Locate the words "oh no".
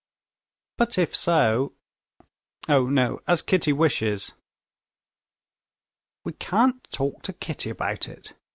2.67-3.19